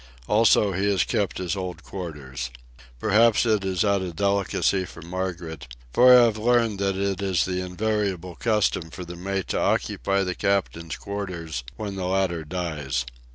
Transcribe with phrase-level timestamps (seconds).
[0.27, 2.49] Also, he has kept his old quarters.
[2.99, 7.45] Perhaps it is out of delicacy for Margaret; for I have learned that it is
[7.45, 13.05] the invariable custom for the mate to occupy the captain's quarters when the latter dies.